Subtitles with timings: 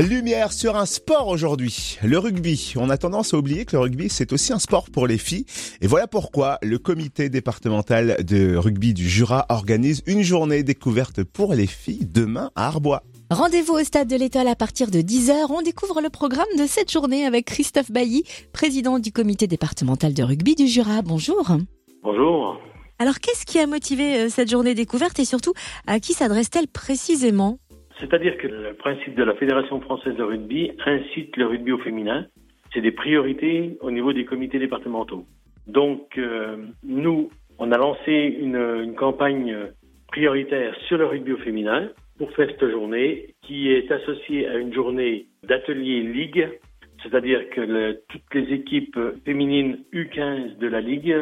[0.00, 2.74] Lumière sur un sport aujourd'hui, le rugby.
[2.76, 5.46] On a tendance à oublier que le rugby, c'est aussi un sport pour les filles.
[5.80, 11.54] Et voilà pourquoi le comité départemental de rugby du Jura organise une journée découverte pour
[11.54, 13.04] les filles demain à Arbois.
[13.30, 15.46] Rendez-vous au stade de l'Étoile à partir de 10h.
[15.50, 20.24] On découvre le programme de cette journée avec Christophe Bailly, président du comité départemental de
[20.24, 21.02] rugby du Jura.
[21.02, 21.52] Bonjour.
[22.02, 22.58] Bonjour.
[23.00, 25.52] Alors, qu'est-ce qui a motivé euh, cette journée découverte et surtout,
[25.86, 27.58] à qui s'adresse-t-elle précisément?
[28.00, 32.26] C'est-à-dire que le principe de la Fédération française de rugby incite le rugby au féminin.
[32.72, 35.24] C'est des priorités au niveau des comités départementaux.
[35.66, 39.56] Donc, euh, nous, on a lancé une, campagne
[40.08, 44.72] prioritaire sur le rugby au féminin pour faire cette journée qui est associée à une
[44.72, 46.48] journée d'atelier ligue,
[47.02, 51.16] c'est-à-dire que toutes les équipes féminines U15 de la ligue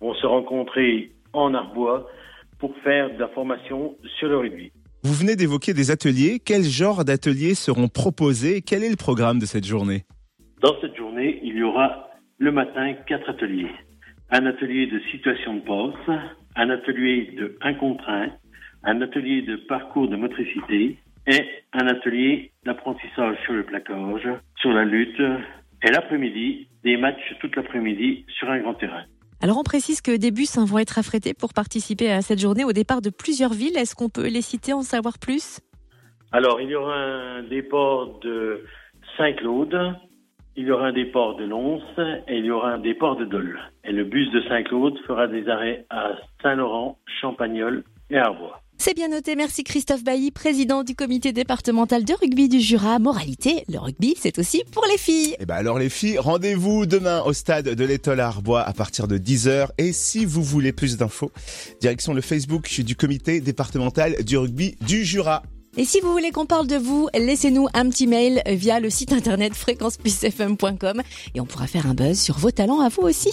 [0.00, 2.08] vont se rencontrer en Arbois
[2.58, 4.72] pour faire de la formation sur le rugby.
[5.02, 6.40] Vous venez d'évoquer des ateliers.
[6.44, 10.04] Quel genre d'ateliers seront proposés Quel est le programme de cette journée?
[10.62, 13.70] Dans cette journée, il y aura le matin quatre ateliers.
[14.30, 16.10] Un atelier de situation de poste,
[16.56, 18.30] un atelier de 1 contre 1,
[18.84, 21.40] un atelier de parcours de motricité et
[21.72, 24.28] un atelier d'apprentissage sur le placage,
[24.60, 25.20] sur la lutte
[25.82, 29.04] et l'après-midi, des matchs toute l'après-midi sur un grand terrain.
[29.46, 32.64] Alors, on précise que des bus hein, vont être affrétés pour participer à cette journée
[32.64, 33.76] au départ de plusieurs villes.
[33.76, 35.60] Est-ce qu'on peut les citer, en savoir plus?
[36.32, 38.64] Alors, il y aura un départ de
[39.16, 39.94] Saint-Claude,
[40.56, 41.80] il y aura un départ de Lons
[42.26, 43.60] et il y aura un départ de Dole.
[43.84, 48.60] Et le bus de Saint-Claude fera des arrêts à Saint-Laurent, Champagnol et Arbois.
[48.78, 49.36] C'est bien noté.
[49.36, 52.98] Merci Christophe Bailly, président du comité départemental de rugby du Jura.
[52.98, 55.36] Moralité, le rugby, c'est aussi pour les filles.
[55.40, 59.08] Eh ben alors les filles, rendez-vous demain au stade de l'Étoile à Arbois à partir
[59.08, 59.68] de 10h.
[59.78, 61.32] Et si vous voulez plus d'infos,
[61.80, 65.42] direction le Facebook du comité départemental du rugby du Jura.
[65.78, 69.12] Et si vous voulez qu'on parle de vous, laissez-nous un petit mail via le site
[69.12, 71.02] internet fréquenceplusfm.com
[71.34, 73.30] et on pourra faire un buzz sur vos talents à vous aussi.